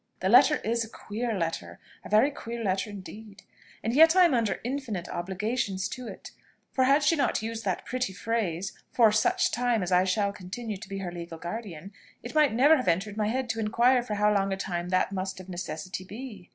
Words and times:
"The 0.19 0.29
letter 0.29 0.55
is 0.55 0.83
a 0.83 0.89
queer 0.89 1.37
letter 1.37 1.79
a 2.03 2.09
very 2.09 2.31
queer 2.31 2.63
letter 2.63 2.89
indeed. 2.89 3.43
And 3.83 3.93
yet 3.93 4.15
I 4.15 4.25
am 4.25 4.33
under 4.33 4.59
infinite 4.63 5.07
obligations 5.07 5.87
to 5.89 6.07
it: 6.07 6.31
for 6.71 6.85
had 6.85 7.03
she 7.03 7.15
not 7.15 7.43
used 7.43 7.63
that 7.65 7.85
pretty 7.85 8.11
phrase, 8.11 8.73
'for 8.91 9.11
such 9.11 9.51
time 9.51 9.83
as 9.83 9.91
I 9.91 10.05
shall 10.05 10.33
continue 10.33 10.77
to 10.77 10.89
be 10.89 10.97
her 10.97 11.11
legal 11.11 11.37
guardian,' 11.37 11.91
it 12.23 12.33
might 12.33 12.51
never 12.55 12.77
have 12.77 12.87
entered 12.87 13.15
my 13.15 13.27
head 13.27 13.47
to 13.49 13.59
inquire 13.59 14.01
for 14.01 14.15
how 14.15 14.33
long 14.33 14.51
a 14.51 14.57
time 14.57 14.89
that 14.89 15.11
must 15.11 15.39
of 15.39 15.49
necessity 15.49 16.03
be." 16.03 16.49